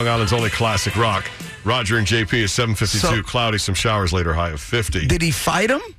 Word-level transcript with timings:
Long 0.00 0.08
Island's 0.08 0.32
only 0.32 0.50
classic 0.50 0.96
rock. 0.96 1.30
Roger 1.62 1.98
and 1.98 2.06
JP 2.06 2.32
is 2.34 2.52
752. 2.52 2.98
So- 2.98 3.22
cloudy, 3.22 3.58
some 3.58 3.76
showers 3.76 4.12
later, 4.12 4.34
high 4.34 4.50
of 4.50 4.60
50. 4.60 5.06
Did 5.06 5.22
he 5.22 5.30
fight 5.30 5.70
him? 5.70 5.80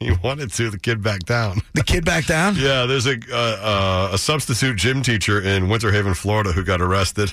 He 0.00 0.10
wanted 0.22 0.52
to, 0.54 0.68
the 0.70 0.78
kid 0.78 1.02
back 1.02 1.20
down. 1.20 1.62
The 1.72 1.84
kid 1.84 2.04
back 2.04 2.26
down? 2.26 2.56
Yeah, 2.58 2.84
there's 2.84 3.06
a 3.06 3.16
uh, 3.32 3.36
uh, 3.36 4.10
a 4.12 4.18
substitute 4.18 4.76
gym 4.76 5.02
teacher 5.02 5.40
in 5.40 5.68
Winter 5.68 5.92
Haven, 5.92 6.12
Florida, 6.14 6.52
who 6.52 6.62
got 6.62 6.82
arrested. 6.82 7.32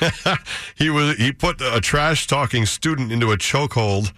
he 0.74 0.90
was 0.90 1.16
he 1.16 1.32
put 1.32 1.62
a 1.62 1.80
trash 1.80 2.26
talking 2.26 2.66
student 2.66 3.10
into 3.10 3.30
a 3.32 3.38
chokehold 3.38 4.12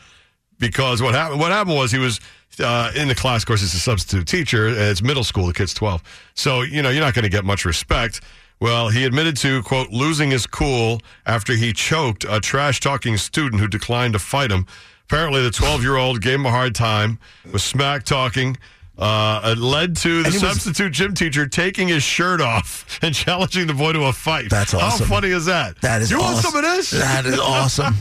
because 0.59 1.01
what 1.01 1.15
happened 1.15 1.39
what 1.39 1.53
happened 1.53 1.77
was 1.77 1.93
he 1.93 1.99
was 1.99 2.19
uh, 2.59 2.91
in 2.97 3.07
the 3.09 3.15
class. 3.15 3.43
Of 3.43 3.47
course, 3.47 3.61
he's 3.61 3.75
a 3.75 3.79
substitute 3.79 4.27
teacher. 4.27 4.67
It's 4.67 5.03
middle 5.03 5.23
school. 5.23 5.47
The 5.47 5.55
kid's 5.55 5.75
twelve, 5.75 6.03
so 6.35 6.63
you 6.63 6.83
know 6.83 6.89
you're 6.89 7.05
not 7.05 7.15
going 7.15 7.25
to 7.25 7.29
get 7.29 7.45
much 7.45 7.65
respect. 7.65 8.21
Well, 8.59 8.89
he 8.89 9.05
admitted 9.05 9.37
to 9.39 9.63
quote 9.63 9.91
losing 9.91 10.31
his 10.31 10.47
cool 10.47 11.01
after 11.27 11.55
he 11.55 11.73
choked 11.73 12.25
a 12.29 12.41
trash 12.41 12.81
talking 12.81 13.17
student 13.19 13.61
who 13.61 13.69
declined 13.69 14.15
to 14.15 14.19
fight 14.19 14.51
him. 14.51 14.67
Apparently, 15.05 15.43
the 15.43 15.51
12 15.51 15.83
year 15.83 15.97
old 15.97 16.21
gave 16.23 16.35
him 16.37 16.47
a 16.47 16.51
hard 16.51 16.75
time, 16.75 17.19
was 17.53 17.63
smack 17.63 18.03
talking. 18.05 18.57
Uh, 18.99 19.43
it 19.53 19.59
led 19.59 19.95
to 19.95 20.23
the 20.23 20.31
he 20.31 20.37
was- 20.37 20.41
substitute 20.41 20.91
gym 20.91 21.13
teacher 21.13 21.47
taking 21.47 21.87
his 21.89 22.03
shirt 22.03 22.41
off 22.41 22.99
and 23.03 23.15
challenging 23.15 23.67
the 23.67 23.75
boy 23.75 23.93
to 23.93 24.05
a 24.07 24.13
fight. 24.13 24.49
That's 24.49 24.73
awesome. 24.73 25.07
How 25.07 25.15
funny 25.17 25.29
is 25.29 25.45
that? 25.45 25.79
That 25.83 26.01
is 26.01 26.11
You 26.11 26.19
want 26.19 26.39
some 26.39 26.57
of 26.57 26.63
this? 26.63 26.91
That 26.93 27.27
is 27.27 27.39
awesome. 27.39 27.95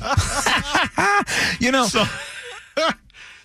you 1.59 1.71
know, 1.73 1.85
So, 1.85 2.05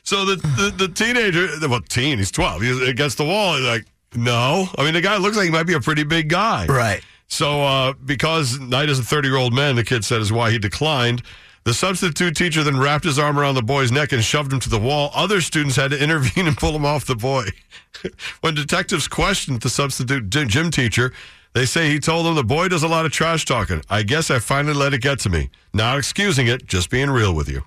so 0.05 0.24
the, 0.24 0.36
the 0.36 0.86
the 0.86 0.89
teenager, 0.92 1.48
well, 1.69 1.80
teen, 1.80 2.19
he's 2.19 2.30
twelve. 2.30 2.62
He's 2.62 2.80
against 2.83 3.19
the 3.19 3.24
wall. 3.24 3.56
He's 3.56 3.67
like, 3.67 3.84
no. 4.14 4.66
I 4.77 4.84
mean, 4.84 4.94
the 4.94 5.00
guy 5.00 5.16
looks 5.16 5.36
like 5.36 5.44
he 5.47 5.50
might 5.50 5.66
be 5.66 5.75
a 5.75 5.80
pretty 5.80 6.05
big 6.05 6.28
guy. 6.28 6.66
right. 6.66 7.03
So, 7.28 7.62
uh, 7.62 7.92
because 8.05 8.58
Knight 8.58 8.89
is 8.89 8.98
a 8.98 9.05
30 9.05 9.28
year 9.28 9.36
old 9.36 9.55
man, 9.55 9.77
the 9.77 9.84
kid 9.84 10.05
said 10.05 10.20
is 10.20 10.33
why 10.33 10.50
he 10.50 10.58
declined. 10.58 11.22
The 11.62 11.75
substitute 11.75 12.34
teacher 12.34 12.64
then 12.64 12.80
wrapped 12.80 13.05
his 13.05 13.19
arm 13.20 13.39
around 13.39 13.55
the 13.55 13.62
boy's 13.62 13.92
neck 13.92 14.11
and 14.12 14.25
shoved 14.25 14.52
him 14.52 14.58
to 14.61 14.69
the 14.69 14.80
wall. 14.80 15.11
Other 15.14 15.41
students 15.41 15.77
had 15.77 15.92
to 15.92 16.02
intervene 16.02 16.47
and 16.48 16.56
pull 16.56 16.75
him 16.75 16.84
off 16.84 17.05
the 17.05 17.14
boy. 17.14 17.44
when 18.41 18.55
detectives 18.55 19.06
questioned 19.06 19.61
the 19.61 19.70
substitute 19.70 20.28
gym, 20.30 20.70
teacher, 20.72 21.12
they 21.52 21.67
say 21.67 21.89
he 21.89 22.00
told 22.00 22.27
them 22.27 22.34
the 22.34 22.42
boy 22.42 22.69
does 22.69 22.83
a 22.83 22.89
lot 22.89 23.06
of 23.06 23.12
trash 23.12 23.45
talking. 23.45 23.83
I 23.89 24.02
guess 24.02 24.30
I 24.30 24.39
finally 24.41 24.74
let 24.74 24.95
it 24.95 25.00
get 25.00 25.20
to 25.20 25.30
me. 25.30 25.50
Not 25.72 25.98
excusing 25.98 26.48
it, 26.48 26.67
just 26.67 26.91
being 26.91 27.11
real 27.11 27.34
with 27.34 27.48
you. 27.48 27.62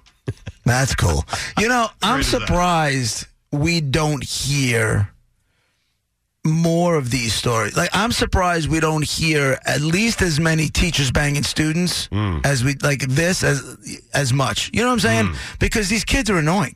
That's 0.65 0.95
cool. 0.95 1.23
You 1.59 1.69
know, 1.69 1.87
I'm 2.01 2.19
is 2.21 2.31
that? 2.31 2.41
surprised 2.41 3.27
we 3.51 3.79
don't 3.79 4.23
hear 4.23 5.12
more 6.45 6.95
of 6.95 7.09
these 7.09 7.33
stories. 7.33 7.75
Like, 7.77 7.89
I'm 7.93 8.11
surprised 8.11 8.67
we 8.69 8.79
don't 8.81 9.05
hear 9.05 9.59
at 9.65 9.81
least 9.81 10.21
as 10.21 10.39
many 10.39 10.67
teachers 10.69 11.09
banging 11.11 11.43
students 11.43 12.07
Hmm. 12.11 12.39
as 12.43 12.63
we 12.63 12.75
like 12.81 13.01
this 13.07 13.43
as 13.43 13.61
as 14.13 14.33
much. 14.33 14.69
You 14.73 14.81
know 14.81 14.87
what 14.87 14.93
I'm 14.93 14.99
saying? 14.99 15.35
Because 15.59 15.87
these 15.89 16.03
kids 16.03 16.29
are 16.29 16.37
annoying. 16.37 16.75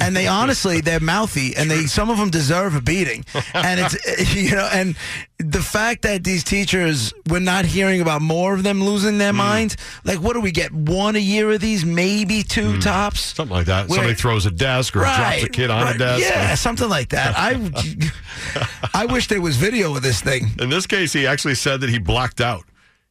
And 0.00 0.16
they 0.16 0.26
honestly, 0.26 0.80
they're 0.80 0.98
mouthy, 0.98 1.54
and 1.54 1.70
they 1.70 1.86
some 1.86 2.10
of 2.10 2.18
them 2.18 2.28
deserve 2.28 2.74
a 2.74 2.80
beating. 2.80 3.24
And 3.54 3.78
it's 3.78 4.34
you 4.34 4.56
know, 4.56 4.68
and 4.72 4.96
the 5.38 5.60
fact 5.60 6.02
that 6.02 6.24
these 6.24 6.44
teachers, 6.44 7.12
we're 7.28 7.40
not 7.40 7.64
hearing 7.64 8.00
about 8.00 8.22
more 8.22 8.54
of 8.54 8.62
them 8.62 8.82
losing 8.82 9.18
their 9.18 9.32
mm. 9.32 9.36
minds. 9.36 9.76
Like, 10.04 10.18
what 10.18 10.34
do 10.34 10.40
we 10.40 10.52
get? 10.52 10.72
One 10.72 11.16
a 11.16 11.20
year 11.20 11.50
of 11.50 11.60
these, 11.60 11.84
maybe 11.84 12.42
two 12.42 12.74
mm. 12.74 12.82
tops. 12.82 13.20
Something 13.20 13.56
like 13.56 13.66
that. 13.66 13.88
Where- 13.88 13.98
Somebody 13.98 14.14
throws 14.14 14.46
a 14.46 14.50
desk 14.50 14.96
or 14.96 15.00
drops 15.00 15.42
a 15.42 15.48
kid 15.48 15.70
on 15.70 15.82
right, 15.82 15.94
a 15.94 15.98
desk. 15.98 16.22
Yeah, 16.22 16.54
something 16.54 16.88
like 16.88 17.10
that. 17.10 17.34
I, 17.36 18.60
I 19.02 19.06
wish 19.06 19.28
there 19.28 19.40
was 19.40 19.56
video 19.56 19.96
of 19.96 20.02
this 20.02 20.20
thing. 20.20 20.50
In 20.60 20.70
this 20.70 20.86
case, 20.86 21.12
he 21.12 21.26
actually 21.26 21.54
said 21.54 21.80
that 21.80 21.90
he 21.90 21.98
blacked 21.98 22.40
out. 22.40 22.64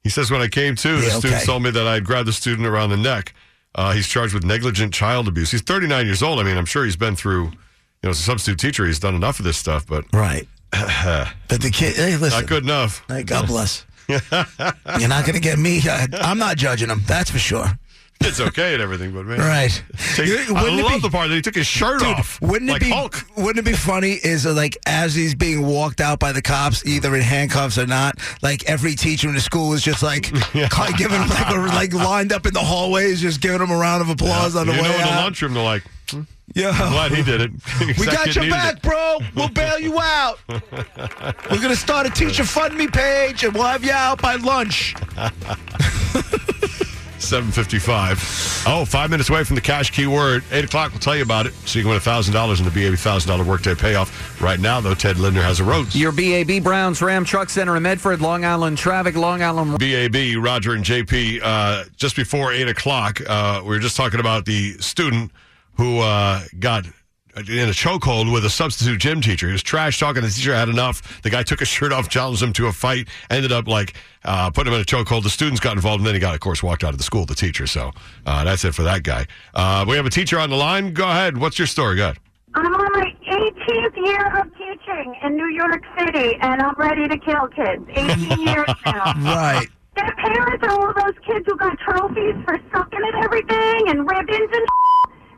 He 0.03 0.09
says, 0.09 0.31
when 0.31 0.42
I 0.42 0.48
came 0.48 0.75
to, 0.78 0.98
the 0.98 1.08
Yeah, 1.08 1.19
student 1.19 1.44
told 1.44 1.63
me 1.63 1.72
that 1.72 1.88
I'd 1.88 2.06
grabbed 2.06 2.28
the 2.28 2.34
student 2.34 2.68
around 2.68 2.90
the 2.90 2.98
neck. 2.98 3.34
Uh, 3.76 3.94
he's 3.94 4.08
charged 4.08 4.34
with 4.34 4.44
negligent 4.44 4.94
child 4.94 5.28
abuse. 5.28 5.52
He's 5.52 5.62
39 5.62 6.06
years 6.06 6.22
old. 6.22 6.40
I 6.40 6.44
mean, 6.44 6.58
I'm 6.58 6.66
sure 6.66 6.84
he's 6.84 6.96
been 6.98 7.16
through, 7.16 7.46
you 7.46 7.52
know, 8.04 8.09
as 8.09 8.20
a 8.20 8.24
substitute 8.24 8.59
teacher, 8.59 8.86
he's 8.86 9.00
done 9.00 9.16
enough 9.16 9.40
of 9.40 9.46
this 9.46 9.58
stuff, 9.58 9.86
but 9.88 10.04
Right. 10.14 10.48
but 10.72 11.62
the 11.62 11.70
kid, 11.72 11.96
hey, 11.96 12.18
listen. 12.18 12.40
not 12.40 12.48
good 12.50 12.64
enough. 12.64 13.04
Hey, 13.08 13.24
God 13.24 13.48
bless. 13.48 13.86
You're 14.08 14.20
not 15.10 15.26
going 15.26 15.36
to 15.36 15.40
get 15.42 15.58
me. 15.60 15.81
I, 15.86 16.08
I'm 16.22 16.38
not 16.38 16.58
judging 16.58 16.90
him. 16.90 17.02
That's 17.06 17.30
for 17.30 17.40
sure. 17.40 17.78
It's 18.24 18.40
okay 18.40 18.74
and 18.74 18.82
everything, 18.82 19.12
but 19.14 19.26
man. 19.26 19.40
Right. 19.40 19.84
Take- 20.16 20.30
I 20.50 20.70
love 20.70 20.94
be- 20.94 21.00
the 21.00 21.09
part 21.09 21.30
that 21.30 21.36
he 21.36 21.42
took 21.42 21.56
his 21.56 21.66
shirt 21.68 22.02
off. 22.04 22.40
Wouldn't 22.42 22.70
it 22.70 22.74
like 22.74 22.82
be 22.84 22.90
Hulk. 22.90 23.26
Wouldn't 23.36 23.58
it 23.59 23.70
be 23.70 23.76
funny? 23.76 24.14
Is 24.24 24.46
uh, 24.46 24.54
like 24.54 24.78
as 24.86 25.14
he's 25.16 25.34
being 25.36 25.66
walked 25.66 26.00
out 26.02 26.20
by 26.20 26.31
the 26.31 26.42
cops, 26.42 26.86
either 26.86 27.16
in 27.16 27.22
handcuffs 27.22 27.78
or 27.78 27.88
not. 27.88 28.18
Like 28.42 28.64
every 28.70 28.96
teacher 28.96 29.28
in 29.28 29.34
the 29.36 29.42
school 29.42 29.74
is 29.74 29.81
just 29.81 30.04
like 30.04 30.31
of 30.56 30.98
giving 30.98 31.20
him 31.22 31.30
like 31.30 31.50
a, 31.50 31.60
like 31.60 31.94
lined 31.94 32.31
up 32.31 32.46
in 32.46 32.54
the 32.54 32.60
hallways, 32.60 33.22
just 33.22 33.42
giving 33.42 33.60
him 33.62 33.72
a 33.72 33.78
round 33.78 34.02
of 34.02 34.10
applause 34.10 34.56
on 34.56 34.68
the 34.68 34.74
way. 34.74 34.78
you 34.78 34.84
way 34.84 34.90
know, 34.90 34.96
in 35.00 35.16
the 35.16 35.22
lunchroom, 35.22 35.54
they're 35.56 35.64
like, 35.64 35.84
Yeah. 36.54 36.78
glad 36.78 37.12
he 37.12 37.24
did 37.24 37.42
it. 37.42 37.52
We 37.98 38.06
got 38.06 38.36
your 38.36 38.50
back, 38.50 38.76
it. 38.78 38.81
bro. 38.84 39.18
We'll 39.36 39.50
bail 39.50 39.80
you 39.80 40.00
out. 40.00 40.40
We're 40.48 41.62
gonna 41.62 41.76
start 41.76 42.06
a 42.08 42.10
teacher 42.12 42.44
fund 42.44 42.78
me 42.78 42.88
page, 42.88 43.44
and 43.44 43.54
we'll 43.54 43.64
have 43.64 43.84
you 43.84 43.92
out 43.92 44.22
by 44.22 44.36
lunch. 44.36 44.94
755. 47.22 48.64
Oh, 48.68 48.86
five 48.86 49.09
minutes 49.09 49.30
away 49.30 49.44
from 49.44 49.56
the 49.56 49.62
cash 49.62 49.92
keyword. 49.92 50.44
8 50.52 50.66
o'clock, 50.66 50.92
we'll 50.92 51.00
tell 51.00 51.16
you 51.16 51.24
about 51.24 51.46
it. 51.46 51.54
So 51.66 51.80
you 51.80 51.84
can 51.84 51.92
win 51.92 52.00
$1,000 52.00 52.59
in 52.59 52.66
the 52.66 52.72
BAB 52.72 52.94
$1,000 52.98 53.46
workday 53.46 53.76
payoff. 53.76 54.42
Right 54.42 54.59
now, 54.59 54.82
though, 54.82 54.94
Ted 54.94 55.18
Linder 55.18 55.42
has 55.42 55.60
a 55.60 55.64
road. 55.64 55.94
Your 55.94 56.12
BAB 56.12 56.64
Browns 56.64 57.02
Ram 57.02 57.26
Truck 57.26 57.50
Center 57.50 57.76
in 57.78 57.84
Medford, 57.84 58.22
Long 58.22 58.46
Island 58.46 58.78
traffic, 58.78 59.16
Long 59.16 59.42
Island. 59.42 59.80
BAB, 59.80 60.44
Roger 60.44 60.74
and 60.74 60.84
JP, 60.84 61.42
uh, 61.44 61.84
just 61.96 62.16
before 62.16 62.52
8 62.52 62.68
o'clock, 62.68 63.22
uh, 63.28 63.62
we 63.64 63.70
were 63.70 63.80
just 63.80 63.96
talking 63.96 64.20
about 64.20 64.46
the 64.46 64.74
student 64.80 65.31
who 65.76 66.00
uh, 66.00 66.42
got 66.60 66.86
in 67.38 67.69
a 67.69 67.72
chokehold 67.72 68.31
with 68.31 68.46
a 68.46 68.50
substitute 68.50 69.00
gym 69.00 69.22
teacher. 69.22 69.47
He 69.47 69.53
was 69.53 69.64
trash 69.64 70.00
talking. 70.00 70.22
The 70.22 70.30
teacher 70.30 70.53
had 70.53 70.69
enough. 70.69 71.22
The 71.22 71.30
guy 71.30 71.44
took 71.44 71.59
his 71.59 71.68
shirt 71.68 71.92
off, 71.94 72.09
challenged 72.09 72.44
him 72.44 72.53
to 72.53 72.68
a 72.68 72.72
fight, 72.72 73.08
ended 73.30 73.52
up 73.52 73.68
like 73.68 73.94
uh, 74.25 74.50
putting 74.52 74.74
him 74.74 74.80
in 74.80 74.81
a 74.81 74.86
chokehold. 74.86 75.24
The 75.24 75.30
students 75.30 75.59
got 75.59 75.74
involved, 75.74 76.00
and 76.02 76.08
then 76.08 76.14
he 76.14 76.19
got, 76.19 76.34
of 76.34 76.42
course, 76.42 76.62
walked 76.62 76.84
out 76.84 76.92
of 76.92 76.97
the 76.97 77.03
school, 77.03 77.25
the 77.25 77.36
teacher. 77.36 77.68
So 77.68 77.92
uh, 78.25 78.44
that's 78.44 78.66
it 78.66 78.75
for 78.75 78.84
that 78.84 79.03
guy. 79.03 79.28
Uh, 79.53 79.86
we 79.88 79.96
have 79.96 80.06
a 80.06 80.09
teacher 80.09 80.40
on 80.40 80.50
the 80.50 80.56
line. 80.58 80.94
Go 80.94 81.09
ahead. 81.09 81.38
What's 81.38 81.58
your 81.58 81.68
story? 81.68 81.96
Go 81.96 82.03
ahead. 82.03 82.18
I'm 82.53 82.66
on 82.66 82.92
my 83.00 83.16
18th 83.28 83.96
year 84.06 84.40
of 84.40 84.52
teaching 84.58 85.16
in 85.24 85.38
New 85.38 85.48
York 85.48 85.84
City, 85.98 86.38
and 86.42 86.62
I'm 86.62 86.75
ready 86.78 87.08
to 87.08 87.18
kill 87.18 87.48
kids. 87.48 87.86
18 87.90 88.40
years 88.46 88.68
now. 88.86 89.13
Right. 89.24 89.68
Their 89.96 90.13
parents 90.16 90.63
are 90.63 90.72
all 90.72 90.94
those 90.94 91.16
kids 91.25 91.46
who 91.48 91.56
got 91.58 91.78
trophies 91.80 92.36
for 92.46 92.59
sucking 92.74 93.00
at 93.08 93.24
everything 93.24 93.90
and 93.90 94.09
ribbons 94.09 94.50
and 94.53 94.66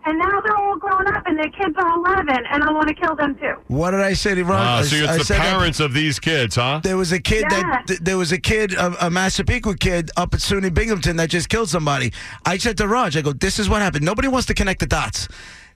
and 0.06 0.18
now 0.18 0.42
they're 0.42 0.56
all 0.56 0.78
grown 0.78 1.08
up 1.08 1.24
and 1.26 1.38
their 1.38 1.50
kids 1.50 1.76
are 1.78 1.98
11, 2.00 2.28
and 2.52 2.64
I 2.64 2.72
want 2.72 2.88
to 2.90 2.94
kill 2.94 3.16
them 3.16 3.36
too. 3.36 3.54
What 3.68 3.92
did 3.92 4.02
I 4.02 4.14
say 4.14 4.36
to 4.36 4.44
Ron? 4.44 4.60
Uh, 4.66 4.72
I- 4.72 4.82
so 4.84 4.96
I 4.98 5.00
it's 5.10 5.18
the 5.18 5.24
said 5.26 5.38
that- 5.40 5.50
parents 5.58 5.80
of 5.80 5.94
these 5.94 6.20
kids, 6.20 6.56
huh? 6.56 6.82
There 6.84 6.98
was 6.98 7.12
a 7.12 7.20
kid 7.20 7.46
that 7.50 7.84
th- 7.88 8.00
there 8.02 8.18
was 8.18 8.32
a 8.32 8.40
kid, 8.40 8.74
a, 8.74 9.08
a 9.08 9.10
Massapequa 9.10 9.76
kid 9.78 10.12
up 10.18 10.34
at 10.34 10.40
SUNY 10.42 10.74
Binghamton 10.74 11.18
that 11.18 11.30
just 11.30 11.50
killed 11.50 11.70
somebody. 11.70 12.12
I 12.46 12.58
said 12.58 12.78
to 12.78 12.88
Raj, 12.88 13.16
I 13.18 13.22
go, 13.22 13.34
"This 13.34 13.60
is 13.60 13.70
what 13.70 13.82
happened. 13.82 14.06
Nobody 14.06 14.28
wants 14.28 14.48
to 14.48 14.54
connect 14.54 14.80
the 14.80 14.88
dots." 14.88 15.28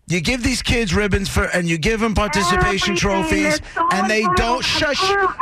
You 0.09 0.21
give 0.21 0.41
these 0.41 0.61
kids 0.61 0.93
ribbons 0.93 1.27
for, 1.27 1.43
and 1.45 1.67
you 1.67 1.77
give 1.77 1.99
them 1.99 2.13
participation 2.15 2.93
Everything 2.93 2.95
trophies, 2.95 3.61
so 3.75 3.87
and 3.91 4.09
they 4.09 4.23
don't 4.37 4.63
shush. 4.63 5.01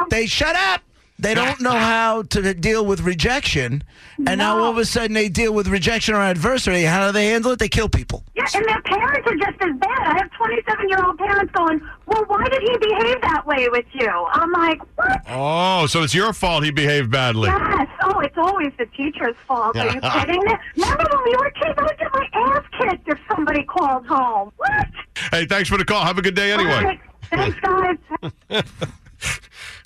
They 0.09 0.25
shut 0.25 0.55
up. 0.55 0.81
They 1.17 1.33
don't 1.33 1.61
know 1.61 1.71
how 1.71 2.23
to 2.23 2.53
deal 2.53 2.85
with 2.85 2.99
rejection, 3.01 3.83
and 4.27 4.37
now 4.39 4.57
all 4.59 4.69
of 4.71 4.77
a 4.77 4.83
sudden 4.85 5.13
they 5.13 5.29
deal 5.29 5.53
with 5.53 5.67
rejection 5.67 6.13
or 6.13 6.19
adversity. 6.21 6.83
How 6.83 7.07
do 7.07 7.13
they 7.13 7.27
handle 7.27 7.51
it? 7.53 7.59
They 7.59 7.69
kill 7.69 7.87
people. 7.87 8.23
Yeah, 8.35 8.45
and 8.53 8.65
their 8.65 8.81
parents 8.81 9.25
are 9.25 9.35
just 9.35 9.61
as 9.61 9.75
bad. 9.79 9.99
I 10.01 10.17
have 10.17 10.29
27 10.33 10.89
year 10.89 11.03
old 11.05 11.17
parents 11.17 11.53
going, 11.53 11.81
Well, 12.05 12.25
why 12.27 12.43
did 12.49 12.61
he 12.61 12.77
behave 12.77 13.21
that 13.21 13.43
way 13.47 13.69
with 13.69 13.85
you? 13.93 14.09
I'm 14.09 14.51
like, 14.51 14.81
What? 14.97 15.21
Oh, 15.29 15.87
so 15.87 16.03
it's 16.03 16.13
your 16.13 16.33
fault 16.33 16.65
he 16.65 16.71
behaved 16.71 17.09
badly. 17.09 17.47
Yes. 17.47 17.87
Oh, 18.03 18.19
it's 18.19 18.37
always 18.37 18.73
the 18.77 18.85
teacher's 18.87 19.35
fault. 19.47 19.77
Are 19.77 19.85
you 19.85 20.01
kidding 20.19 20.43
me? 20.43 20.53
Remember 20.75 21.05
when 21.11 21.23
we 21.23 21.35
were 21.37 21.51
kids, 21.51 21.75
I 21.77 21.83
would 21.83 21.97
get 21.97 22.13
my 22.13 22.27
ass 22.33 22.63
kicked 22.77 23.07
if 23.07 23.17
somebody 23.33 23.63
called 23.63 24.05
home. 24.05 24.51
What? 24.57 24.87
Hey, 25.31 25.45
thanks 25.45 25.69
for 25.69 25.77
the 25.77 25.85
call. 25.85 26.03
Have 26.03 26.17
a 26.17 26.21
good 26.21 26.35
day 26.35 26.51
anyway. 26.51 26.83
right. 26.83 26.99
Thanks, 27.31 27.57
guys. 27.61 28.63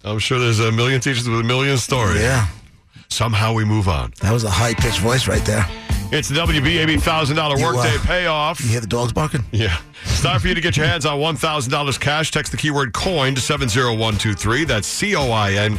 I'm 0.04 0.20
sure 0.20 0.40
there's 0.40 0.60
a 0.60 0.72
million 0.72 1.02
teachers 1.02 1.28
with 1.28 1.40
a 1.40 1.44
million 1.44 1.78
stories. 1.78 2.22
Yeah. 2.22 2.48
somehow 3.10 3.54
we 3.54 3.66
move 3.66 3.88
on. 3.88 4.14
That 4.22 4.32
was 4.32 4.44
a 4.44 4.50
high 4.50 4.74
pitched 4.74 5.00
voice 5.00 5.28
right 5.28 5.44
there. 5.46 5.66
It's 6.12 6.28
the 6.28 6.36
WBAB 6.36 6.98
$1,000 7.00 7.62
workday 7.62 7.96
uh, 7.96 8.00
payoff. 8.04 8.60
You 8.62 8.70
hear 8.70 8.80
the 8.82 8.88
dogs 8.88 9.14
barking? 9.14 9.44
Yeah. 9.52 9.78
It's 10.04 10.24
time 10.24 10.40
for 10.40 10.48
you 10.48 10.56
to 10.56 10.62
get 10.62 10.76
your 10.76 10.88
hands 10.88 11.06
on 11.06 11.20
$1,000 11.20 12.00
cash. 12.00 12.32
Text 12.32 12.52
the 12.52 12.58
keyword 12.58 12.94
coin 12.94 13.36
to 13.36 13.42
70123. 13.42 14.64
That's 14.64 14.88
C 14.88 15.16
O 15.16 15.30
I 15.30 15.52
N 15.52 15.78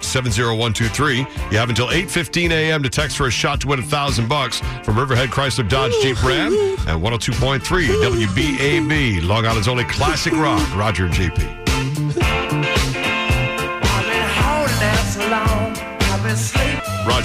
seven 0.00 0.32
zero 0.32 0.56
one 0.56 0.72
two 0.72 0.88
three. 0.88 1.18
You 1.52 1.58
have 1.58 1.68
until 1.68 1.86
8:15 1.88 2.50
a.m. 2.50 2.82
to 2.82 2.88
text 2.88 3.16
for 3.16 3.28
a 3.28 3.30
shot 3.30 3.60
to 3.60 3.68
win 3.68 3.78
1000 3.80 4.28
bucks 4.28 4.60
from 4.82 4.98
Riverhead 4.98 5.28
Chrysler 5.28 5.68
Dodge 5.68 5.92
Jeep 6.02 6.20
Ram 6.24 6.52
and 6.88 7.00
102.3 7.00 7.60
WBAB, 7.60 9.24
Long 9.24 9.46
Island's 9.46 9.68
only 9.68 9.84
classic 9.84 10.32
rock. 10.32 10.66
Roger 10.76 11.04
and 11.04 11.14
JP. 11.14 11.63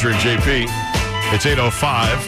Roger 0.02 0.16
and 0.16 0.40
JP. 0.42 0.66
It's 1.34 1.46
805. 1.46 2.28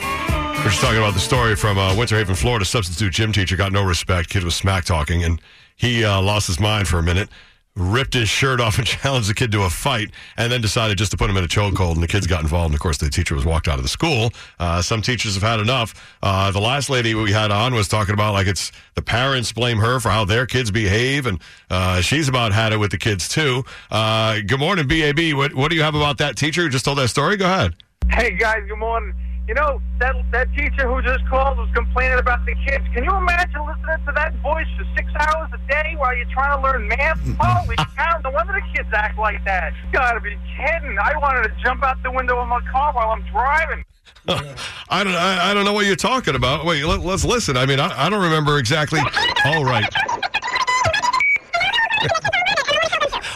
We're 0.57 0.69
just 0.69 0.81
talking 0.81 0.97
about 0.97 1.13
the 1.13 1.21
story 1.21 1.56
from 1.56 1.77
uh, 1.77 1.95
Winter 1.95 2.18
Haven, 2.18 2.35
Florida. 2.35 2.65
Substitute 2.65 3.13
gym 3.13 3.31
teacher 3.31 3.56
got 3.56 3.71
no 3.71 3.81
respect. 3.81 4.29
Kid 4.29 4.44
was 4.44 4.56
smack 4.56 4.83
talking, 4.83 5.23
and 5.23 5.41
he 5.77 6.03
uh, 6.03 6.21
lost 6.21 6.47
his 6.47 6.59
mind 6.59 6.89
for 6.89 7.00
a 7.00 7.03
minute, 7.03 7.29
ripped 7.75 8.13
his 8.13 8.27
shirt 8.29 8.59
off 8.59 8.77
and 8.77 8.88
challenged 8.88 9.29
the 9.29 9.33
kid 9.33 9.51
to 9.51 9.63
a 9.63 9.69
fight, 9.69 10.12
and 10.38 10.51
then 10.51 10.62
decided 10.62 10.97
just 10.97 11.12
to 11.12 11.18
put 11.18 11.29
him 11.29 11.38
in 11.38 11.44
a 11.44 11.47
chokehold. 11.47 11.94
And 11.94 12.03
the 12.03 12.07
kids 12.07 12.27
got 12.27 12.41
involved. 12.41 12.68
And 12.68 12.75
of 12.75 12.81
course, 12.81 12.97
the 12.97 13.09
teacher 13.09 13.35
was 13.35 13.45
walked 13.45 13.68
out 13.68 13.77
of 13.77 13.83
the 13.83 13.89
school. 13.89 14.31
Uh, 14.59 14.81
some 14.81 15.01
teachers 15.01 15.35
have 15.35 15.44
had 15.44 15.59
enough. 15.59 16.18
Uh, 16.21 16.51
the 16.51 16.59
last 16.59 16.89
lady 16.89 17.15
we 17.15 17.31
had 17.31 17.51
on 17.51 17.73
was 17.73 17.88
talking 17.88 18.13
about 18.13 18.33
like 18.33 18.47
it's 18.47 18.71
the 18.95 19.01
parents 19.01 19.51
blame 19.51 19.77
her 19.77 20.00
for 20.00 20.09
how 20.09 20.25
their 20.25 20.45
kids 20.45 20.71
behave, 20.71 21.25
and 21.25 21.39
uh, 21.69 22.01
she's 22.01 22.27
about 22.27 22.51
had 22.51 22.73
it 22.73 22.77
with 22.77 22.91
the 22.91 22.97
kids 22.97 23.27
too. 23.27 23.63
Uh, 23.89 24.39
good 24.45 24.59
morning, 24.59 24.88
BAB. 24.88 25.33
What, 25.35 25.53
what 25.53 25.69
do 25.69 25.75
you 25.75 25.83
have 25.83 25.95
about 25.95 26.18
that 26.19 26.35
teacher 26.35 26.63
who 26.63 26.69
just 26.69 26.85
told 26.85 26.97
that 26.97 27.09
story? 27.09 27.38
Go 27.38 27.45
ahead. 27.45 27.75
Hey 28.09 28.35
guys, 28.35 28.63
good 28.68 28.77
morning. 28.77 29.13
You 29.48 29.56
know 29.56 29.82
that 30.00 30.16
that 30.32 30.54
teacher 30.54 30.88
who 30.88 31.02
just 31.02 31.28
called 31.28 31.58
was 31.58 31.70
complaining 31.74 32.20
about 32.20 32.46
the 32.46 32.56
kids. 32.66 32.86
Can 32.94 33.04
you 33.04 33.14
imagine 33.16 33.60
listening 33.66 34.06
to 34.06 34.12
that 34.16 34.34
voice 34.42 34.68
for 34.78 34.86
six 34.96 35.12
hours 35.20 35.50
a 35.54 35.58
day 35.72 35.96
while 35.98 36.16
you're 36.16 36.30
trying 36.32 36.58
to 36.58 36.64
learn 36.64 36.88
math? 36.88 37.20
Holy 37.40 37.76
cow! 37.76 38.22
No 38.24 38.32
wonder 38.32 38.54
the 38.54 38.78
kids 38.78 38.90
act 38.94 39.18
like 39.18 39.44
that. 39.46 39.74
You 39.86 39.94
gotta 39.94 40.22
be 40.22 40.38
kidding! 40.56 40.98
I 40.98 41.18
wanted 41.18 41.44
to 41.50 41.56
jump 41.64 41.84
out 41.84 42.02
the 42.04 42.12
window 42.12 42.40
of 42.40 42.48
my 42.48 42.62
car 42.72 42.94
while 42.94 43.10
I'm 43.10 43.26
driving. 43.32 43.84
I 44.90 45.04
don't. 45.04 45.16
I, 45.16 45.50
I 45.50 45.54
don't 45.54 45.66
know 45.66 45.74
what 45.74 45.86
you're 45.86 45.96
talking 45.96 46.36
about. 46.36 46.64
Wait, 46.64 46.84
let, 46.86 47.00
us 47.00 47.26
listen. 47.26 47.58
I 47.58 47.66
mean, 47.66 47.80
I, 47.80 48.06
I 48.06 48.10
don't 48.10 48.22
remember 48.22 48.60
exactly. 48.60 49.00
All 49.46 49.66
right. 49.66 49.92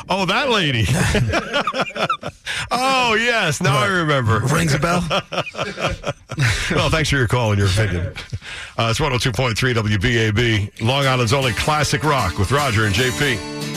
Oh, 0.09 0.25
that 0.25 0.49
lady. 0.49 0.85
oh 2.71 3.15
yes, 3.15 3.61
now 3.61 3.77
I 3.77 3.87
remember. 3.87 4.39
Rings 4.39 4.73
a 4.73 4.79
bell? 4.79 5.03
well, 6.71 6.89
thanks 6.89 7.09
for 7.09 7.17
your 7.17 7.27
call 7.27 7.51
and 7.51 7.59
your 7.59 7.69
opinion. 7.69 8.13
Uh, 8.77 8.87
it's 8.89 8.99
102.3 8.99 9.53
WBAB, 9.73 10.81
Long 10.81 11.05
Island's 11.05 11.33
only 11.33 11.53
classic 11.53 12.03
rock 12.03 12.37
with 12.37 12.51
Roger 12.51 12.85
and 12.85 12.95
JP. 12.95 13.74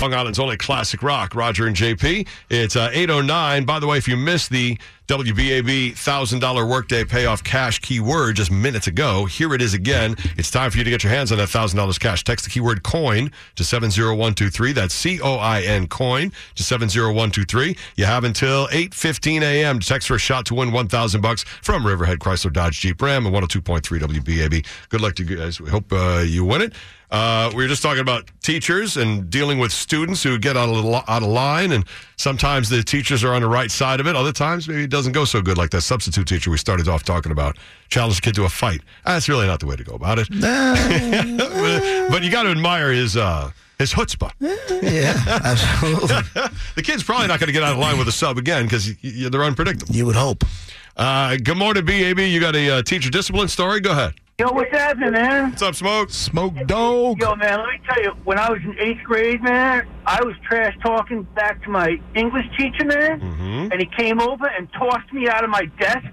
Long 0.00 0.12
Island's 0.12 0.38
only 0.38 0.58
classic 0.58 1.02
rock, 1.02 1.34
Roger 1.34 1.66
and 1.66 1.74
JP. 1.74 2.28
It's 2.50 2.76
uh, 2.76 2.90
809. 2.92 3.64
By 3.64 3.80
the 3.80 3.86
way, 3.86 3.96
if 3.96 4.06
you 4.06 4.16
missed 4.16 4.50
the 4.50 4.78
WBAB 5.08 5.92
$1,000 5.92 6.68
workday 6.68 7.04
payoff 7.04 7.44
cash 7.44 7.78
keyword 7.78 8.34
just 8.34 8.50
minutes 8.50 8.88
ago, 8.88 9.24
here 9.24 9.54
it 9.54 9.62
is 9.62 9.72
again. 9.72 10.16
It's 10.36 10.50
time 10.50 10.68
for 10.72 10.78
you 10.78 10.84
to 10.84 10.90
get 10.90 11.04
your 11.04 11.12
hands 11.12 11.30
on 11.30 11.38
that 11.38 11.48
$1,000 11.48 12.00
cash. 12.00 12.24
Text 12.24 12.44
the 12.44 12.50
keyword 12.50 12.82
coin 12.82 13.30
to 13.54 13.62
70123. 13.62 14.72
That's 14.72 14.92
C 14.92 15.20
O 15.20 15.36
I 15.36 15.60
N 15.60 15.86
coin 15.86 16.32
to 16.56 16.62
70123. 16.64 17.76
You 17.94 18.04
have 18.04 18.24
until 18.24 18.66
8:15 18.68 19.42
a.m. 19.42 19.78
to 19.78 19.86
text 19.86 20.08
for 20.08 20.16
a 20.16 20.18
shot 20.18 20.44
to 20.46 20.54
win 20.54 20.72
1000 20.72 21.20
bucks 21.20 21.44
from 21.44 21.86
Riverhead 21.86 22.18
Chrysler 22.18 22.52
Dodge 22.52 22.80
Jeep 22.80 23.00
Ram 23.00 23.26
and 23.26 23.34
102.3 23.34 23.82
WBAB. 23.82 24.66
Good 24.88 25.00
luck 25.00 25.14
to 25.16 25.24
you 25.24 25.36
guys. 25.36 25.60
We 25.60 25.70
hope 25.70 25.92
uh, 25.92 26.24
you 26.26 26.44
win 26.44 26.62
it. 26.62 26.72
Uh, 27.10 27.50
we 27.54 27.62
were 27.62 27.68
just 27.68 27.82
talking 27.82 28.00
about 28.00 28.28
teachers 28.42 28.96
and 28.96 29.30
dealing 29.30 29.58
with 29.58 29.70
students 29.70 30.22
who 30.22 30.38
get 30.38 30.56
out 30.56 30.68
of, 30.68 30.84
out 31.08 31.22
of 31.22 31.28
line, 31.28 31.72
and 31.72 31.84
sometimes 32.16 32.68
the 32.68 32.82
teachers 32.82 33.22
are 33.24 33.34
on 33.34 33.42
the 33.42 33.48
right 33.48 33.70
side 33.70 34.00
of 34.00 34.06
it. 34.06 34.16
Other 34.16 34.32
times, 34.32 34.68
maybe 34.68 34.84
it 34.84 34.90
doesn't 34.90 35.12
go 35.12 35.24
so 35.24 35.40
good, 35.40 35.56
like 35.56 35.70
that 35.70 35.82
substitute 35.82 36.26
teacher 36.26 36.50
we 36.50 36.58
started 36.58 36.88
off 36.88 37.02
talking 37.04 37.32
about. 37.32 37.56
Challenged 37.88 38.18
a 38.18 38.22
kid 38.22 38.34
to 38.36 38.44
a 38.44 38.48
fight. 38.48 38.80
That's 39.04 39.28
really 39.28 39.46
not 39.46 39.60
the 39.60 39.66
way 39.66 39.76
to 39.76 39.84
go 39.84 39.94
about 39.94 40.18
it. 40.18 40.28
but 42.10 42.22
you 42.22 42.30
got 42.30 42.44
to 42.44 42.50
admire 42.50 42.90
his 42.90 43.16
uh, 43.16 43.50
his 43.78 43.92
chutzpah. 43.92 44.32
yeah, 44.40 45.14
absolutely. 45.44 46.08
the 46.74 46.82
kid's 46.82 47.02
probably 47.02 47.28
not 47.28 47.40
going 47.40 47.48
to 47.48 47.52
get 47.52 47.62
out 47.62 47.72
of 47.72 47.78
line 47.78 47.98
with 47.98 48.08
a 48.08 48.12
sub 48.12 48.38
again 48.38 48.64
because 48.64 48.94
they're 49.02 49.44
unpredictable. 49.44 49.94
You 49.94 50.06
would 50.06 50.16
hope. 50.16 50.44
Uh, 50.96 51.36
good 51.36 51.58
morning, 51.58 51.84
BAB. 51.84 52.18
You 52.20 52.40
got 52.40 52.56
a 52.56 52.78
uh, 52.78 52.82
teacher 52.82 53.10
discipline 53.10 53.48
story? 53.48 53.80
Go 53.80 53.92
ahead. 53.92 54.14
Yo, 54.38 54.52
what's 54.52 54.70
happening, 54.70 55.12
man? 55.12 55.48
What's 55.48 55.62
up, 55.62 55.74
Smoke? 55.74 56.10
Smoke 56.10 56.52
dog. 56.66 57.18
Yo, 57.18 57.34
man, 57.36 57.58
let 57.58 57.68
me 57.68 57.80
tell 57.88 58.02
you, 58.02 58.10
when 58.24 58.38
I 58.38 58.50
was 58.50 58.60
in 58.62 58.78
eighth 58.78 59.02
grade, 59.02 59.42
man, 59.42 59.88
I 60.04 60.22
was 60.22 60.34
trash 60.46 60.76
talking 60.82 61.22
back 61.34 61.62
to 61.64 61.70
my 61.70 61.98
English 62.14 62.44
teacher, 62.58 62.84
man, 62.84 63.18
Mm-hmm. 63.20 63.72
and 63.72 63.80
he 63.80 63.86
came 63.96 64.20
over 64.20 64.46
and 64.46 64.70
tossed 64.74 65.10
me 65.10 65.26
out 65.26 65.42
of 65.42 65.48
my 65.48 65.64
desk, 65.80 66.04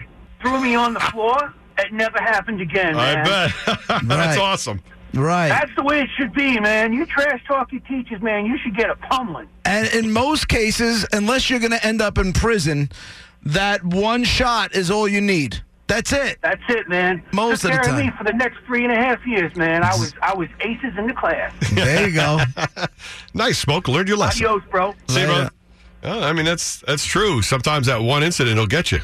threw 0.41 0.61
me 0.61 0.73
on 0.73 0.93
the 0.93 1.01
floor. 1.01 1.53
It 1.77 1.91
never 1.91 2.17
happened 2.17 2.61
again, 2.61 2.95
I 2.95 3.15
man. 3.15 3.25
bet. 3.25 3.51
That's 3.89 4.05
Right. 4.07 4.37
awesome. 4.39 4.81
Right. 5.13 5.49
That's 5.49 5.75
the 5.75 5.83
way 5.83 5.99
it 6.03 6.09
should 6.17 6.31
be, 6.33 6.57
man. 6.61 6.93
You 6.93 7.05
trash 7.05 7.41
talk 7.45 7.73
your 7.73 7.81
teachers, 7.81 8.21
man. 8.21 8.45
You 8.45 8.57
should 8.57 8.77
get 8.77 8.89
a 8.89 8.95
pummeling. 8.95 9.49
And 9.65 9.85
in 9.93 10.13
most 10.13 10.47
cases, 10.47 11.05
unless 11.11 11.49
you're 11.49 11.59
going 11.59 11.71
to 11.73 11.85
end 11.85 12.01
up 12.01 12.17
in 12.17 12.31
prison, 12.31 12.89
that 13.43 13.83
one 13.83 14.23
shot 14.23 14.73
is 14.73 14.89
all 14.89 15.09
you 15.09 15.19
need. 15.19 15.61
That's 15.87 16.13
it. 16.13 16.39
That's 16.41 16.61
it, 16.69 16.87
man. 16.87 17.21
Most 17.33 17.61
Took 17.61 17.71
of 17.73 17.77
the 17.77 17.83
care 17.83 17.97
me 18.05 18.11
for 18.17 18.23
the 18.23 18.33
next 18.33 18.57
three 18.65 18.83
and 18.83 18.91
a 18.91 18.95
half 18.95 19.25
years, 19.27 19.55
man. 19.55 19.83
I 19.83 19.93
was 19.95 20.13
I 20.21 20.33
was 20.33 20.47
aces 20.61 20.93
in 20.97 21.07
the 21.07 21.13
class. 21.13 21.53
There 21.73 22.07
you 22.07 22.15
go. 22.15 22.39
Nice, 23.33 23.59
Smoke. 23.59 23.87
Learned 23.87 24.07
your 24.07 24.17
lesson. 24.17 24.45
Adios, 24.45 24.63
bro. 24.71 24.93
See, 25.09 25.15
Later. 25.15 25.27
brother? 25.27 25.51
Well, 26.03 26.23
I 26.23 26.33
mean, 26.33 26.45
that's 26.45 26.81
that's 26.87 27.05
true. 27.05 27.41
Sometimes 27.41 27.87
that 27.87 28.01
one 28.01 28.23
incident 28.23 28.57
will 28.59 28.67
get 28.67 28.91
you. 28.91 28.99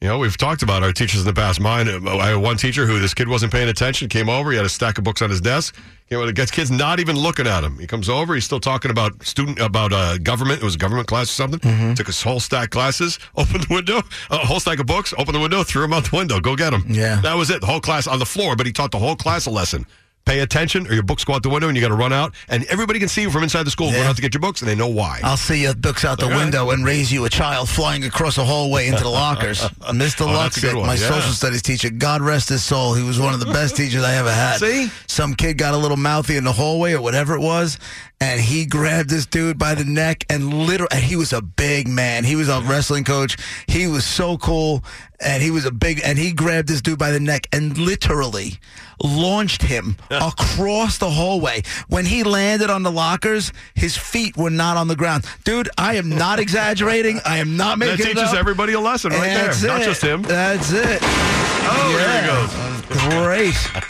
You 0.00 0.06
know, 0.06 0.18
we've 0.18 0.36
talked 0.36 0.62
about 0.62 0.84
our 0.84 0.92
teachers 0.92 1.20
in 1.22 1.26
the 1.26 1.32
past. 1.32 1.60
Mine, 1.60 1.88
I 2.06 2.28
had 2.28 2.36
one 2.36 2.56
teacher 2.56 2.86
who 2.86 3.00
this 3.00 3.14
kid 3.14 3.26
wasn't 3.26 3.50
paying 3.50 3.68
attention, 3.68 4.08
came 4.08 4.28
over, 4.28 4.52
he 4.52 4.56
had 4.56 4.64
a 4.64 4.68
stack 4.68 4.96
of 4.96 5.02
books 5.02 5.22
on 5.22 5.30
his 5.30 5.40
desk. 5.40 5.74
You 6.08 6.18
know, 6.18 6.30
the 6.30 6.46
kid's 6.46 6.70
not 6.70 7.00
even 7.00 7.16
looking 7.16 7.48
at 7.48 7.64
him. 7.64 7.76
He 7.80 7.86
comes 7.88 8.08
over, 8.08 8.34
he's 8.34 8.44
still 8.44 8.60
talking 8.60 8.92
about 8.92 9.20
student, 9.24 9.58
about 9.58 9.92
uh, 9.92 10.18
government. 10.18 10.62
It 10.62 10.64
was 10.64 10.76
a 10.76 10.78
government 10.78 11.08
class 11.08 11.28
or 11.28 11.32
something. 11.32 11.58
Mm-hmm. 11.58 11.94
Took 11.94 12.06
his 12.06 12.22
whole 12.22 12.38
stack 12.38 12.66
of 12.66 12.70
glasses, 12.70 13.18
opened 13.36 13.64
the 13.64 13.74
window, 13.74 14.00
a 14.30 14.38
whole 14.38 14.60
stack 14.60 14.78
of 14.78 14.86
books, 14.86 15.12
opened 15.18 15.34
the 15.34 15.40
window, 15.40 15.64
threw 15.64 15.82
him 15.82 15.92
out 15.92 16.08
the 16.08 16.16
window. 16.16 16.38
Go 16.38 16.54
get 16.54 16.72
him. 16.72 16.84
Yeah. 16.88 17.20
That 17.20 17.34
was 17.34 17.50
it. 17.50 17.60
The 17.60 17.66
whole 17.66 17.80
class 17.80 18.06
on 18.06 18.20
the 18.20 18.26
floor, 18.26 18.54
but 18.54 18.66
he 18.66 18.72
taught 18.72 18.92
the 18.92 19.00
whole 19.00 19.16
class 19.16 19.46
a 19.46 19.50
lesson. 19.50 19.84
Pay 20.28 20.40
attention, 20.40 20.86
or 20.86 20.92
your 20.92 21.02
books 21.02 21.24
go 21.24 21.32
out 21.32 21.42
the 21.42 21.48
window, 21.48 21.68
and 21.68 21.76
you 21.76 21.80
got 21.80 21.88
to 21.88 21.94
run 21.94 22.12
out. 22.12 22.34
And 22.50 22.64
everybody 22.66 22.98
can 22.98 23.08
see 23.08 23.22
you 23.22 23.30
from 23.30 23.44
inside 23.44 23.62
the 23.62 23.70
school. 23.70 23.86
Run 23.86 23.94
Yeah. 24.02 24.10
out 24.10 24.16
to 24.16 24.20
get 24.20 24.34
your 24.34 24.42
books, 24.42 24.60
and 24.60 24.68
they 24.68 24.74
know 24.74 24.86
why. 24.86 25.20
I'll 25.24 25.38
see 25.38 25.62
your 25.62 25.74
books 25.74 26.04
out 26.04 26.18
the 26.20 26.28
window 26.28 26.68
and 26.70 26.84
raise 26.84 27.10
you 27.10 27.24
a 27.24 27.30
child 27.30 27.66
flying 27.70 28.04
across 28.04 28.36
a 28.36 28.44
hallway 28.44 28.88
into 28.88 29.02
the 29.02 29.08
lockers. 29.08 29.62
Uh, 29.88 29.92
Mr. 29.92 30.28
Oh, 30.28 30.32
that's 30.34 30.58
a 30.58 30.60
good 30.60 30.74
Luxick, 30.74 30.86
my 30.86 30.94
yeah. 30.94 31.08
social 31.08 31.32
studies 31.32 31.62
teacher, 31.62 31.88
God 31.88 32.20
rest 32.20 32.50
his 32.50 32.62
soul. 32.62 32.92
He 32.92 33.02
was 33.02 33.18
one 33.18 33.32
of 33.32 33.40
the 33.40 33.46
best 33.46 33.74
teachers 33.80 34.02
I 34.04 34.16
ever 34.16 34.30
had. 34.30 34.58
See? 34.58 34.90
Some 35.06 35.34
kid 35.34 35.56
got 35.56 35.72
a 35.72 35.78
little 35.78 35.96
mouthy 35.96 36.36
in 36.36 36.44
the 36.44 36.52
hallway 36.52 36.92
or 36.92 37.00
whatever 37.00 37.34
it 37.34 37.40
was, 37.40 37.78
and 38.20 38.40
he 38.40 38.66
grabbed 38.66 39.10
this 39.10 39.26
dude 39.26 39.58
by 39.58 39.74
the 39.74 39.84
neck 39.84 40.24
and 40.28 40.52
literally, 40.52 40.88
and 40.92 41.04
he 41.04 41.16
was 41.16 41.32
a 41.32 41.40
big 41.40 41.86
man. 41.86 42.24
He 42.24 42.34
was 42.36 42.48
a 42.48 42.60
wrestling 42.62 43.04
coach. 43.04 43.36
He 43.66 43.86
was 43.86 44.04
so 44.04 44.36
cool, 44.38 44.82
and 45.20 45.42
he 45.42 45.50
was 45.50 45.64
a 45.64 45.70
big, 45.70 46.00
and 46.04 46.18
he 46.18 46.32
grabbed 46.32 46.68
this 46.68 46.80
dude 46.80 46.98
by 46.98 47.10
the 47.12 47.20
neck 47.20 47.46
and 47.52 47.78
literally 47.78 48.58
launched 49.02 49.62
him 49.62 49.96
across 50.10 50.98
the 50.98 51.10
hallway. 51.10 51.62
When 51.88 52.04
he 52.06 52.24
landed 52.24 52.70
on 52.70 52.82
the 52.82 52.90
lockers, 52.90 53.52
his 53.74 53.96
feet 53.96 54.36
were 54.36 54.50
not 54.50 54.76
on 54.76 54.88
the 54.88 54.96
ground. 54.96 55.24
Dude, 55.44 55.68
I 55.78 55.94
am 55.94 56.08
not 56.08 56.38
exaggerating. 56.40 57.20
I 57.24 57.38
am 57.38 57.56
not 57.56 57.78
making 57.78 57.98
That 57.98 58.10
it 58.10 58.14
teaches 58.14 58.34
everybody 58.34 58.72
a 58.72 58.80
lesson 58.80 59.12
right 59.12 59.28
That's 59.28 59.62
there. 59.62 59.70
Not 59.70 59.82
it. 59.82 59.84
just 59.84 60.02
him. 60.02 60.22
That's 60.22 60.72
it. 60.72 60.98
Oh, 61.02 61.92
there 61.96 62.22
he 62.22 62.26
goes. 62.26 63.12
Great. 63.14 63.84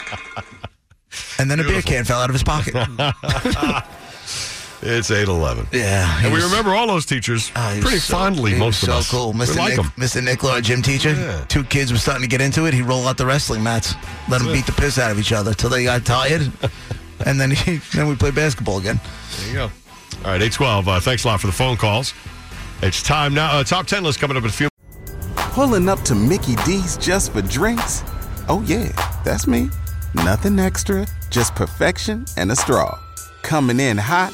And 1.39 1.49
then 1.49 1.59
a 1.59 1.63
beer 1.63 1.81
can 1.81 2.03
fell 2.03 2.19
out 2.19 2.29
of 2.29 2.33
his 2.35 2.43
pocket. 2.43 2.75
It's 4.81 5.11
811. 5.11 5.67
Yeah. 5.73 6.07
he 6.19 6.25
And 6.25 6.33
we 6.33 6.41
was- 6.41 6.49
remember 6.49 6.73
all 6.73 6.87
those 6.87 7.05
teachers 7.05 7.49
he 7.49 7.53
was 7.53 7.79
pretty 7.81 7.99
so- 7.99 8.13
fondly, 8.15 8.53
he 8.53 8.59
most 8.59 8.81
was 8.81 8.89
of 8.89 8.93
so 8.93 8.99
us. 8.99 9.11
cool. 9.11 9.33
We 9.33 9.39
Mr. 9.39 9.57
like 9.57 9.69
Nick, 9.77 9.79
him. 9.85 9.91
Mr. 9.97 10.23
Nicola, 10.23 10.53
our 10.53 10.61
gym 10.61 10.81
teacher. 10.81 11.11
Yeah. 11.13 11.43
Two 11.49 11.63
kids 11.65 11.91
were 11.91 11.97
starting 11.97 12.21
to 12.23 12.29
get 12.29 12.39
into 12.41 12.65
it. 12.65 12.73
He'd 12.73 12.83
roll 12.83 13.05
out 13.07 13.17
the 13.17 13.25
wrestling 13.25 13.61
mats, 13.61 13.93
let 14.29 14.41
them 14.41 14.53
beat 14.53 14.65
the 14.65 14.71
piss 14.71 14.97
out 14.97 15.11
of 15.11 15.19
each 15.19 15.33
other 15.33 15.53
till 15.53 15.69
they 15.69 15.83
got 15.83 16.05
tired, 16.05 16.49
and 17.25 17.39
then 17.41 17.51
he, 17.51 17.77
then 17.93 18.07
we 18.07 18.15
play 18.15 18.31
basketball 18.31 18.77
again. 18.77 18.99
There 19.39 19.47
you 19.47 19.53
go. 19.53 19.63
All 19.63 20.31
right, 20.31 20.41
812. 20.41 20.87
Uh, 20.87 20.99
thanks 21.01 21.23
a 21.25 21.27
lot 21.27 21.41
for 21.41 21.47
the 21.47 21.53
phone 21.53 21.75
calls. 21.77 22.13
It's 22.81 23.03
time 23.03 23.33
now. 23.33 23.51
Uh, 23.51 23.63
top 23.65 23.85
10 23.87 24.03
list 24.03 24.19
coming 24.21 24.37
up 24.37 24.43
in 24.43 24.49
a 24.49 24.53
few 24.53 24.69
Pulling 25.35 25.89
up 25.89 25.99
to 26.03 26.15
Mickey 26.15 26.55
D's 26.65 26.95
just 26.97 27.33
for 27.33 27.41
drinks? 27.41 28.03
Oh, 28.47 28.63
yeah, 28.65 28.89
that's 29.25 29.45
me. 29.47 29.69
Nothing 30.13 30.57
extra, 30.59 31.05
just 31.29 31.53
perfection 31.55 32.25
and 32.37 32.51
a 32.51 32.55
straw. 32.55 32.97
Coming 33.41 33.79
in 33.79 33.97
hot 33.97 34.33